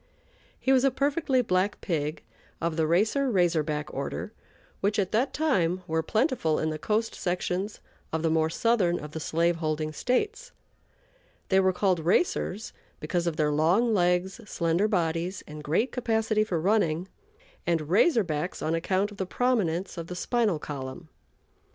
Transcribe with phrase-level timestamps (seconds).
[0.59, 2.23] He was a perfectly black pig
[2.59, 4.33] of the "Racer Razor Back" order,
[4.79, 9.11] which, at that time, were plentiful in the coast sections of the more southern of
[9.11, 10.53] the slave holding States.
[11.49, 16.59] They were called "racers" because of their long legs, slender bodies, and great capacity for
[16.59, 17.07] running;
[17.67, 21.09] and "Razor Backs" on account of the prominence of the spinal column.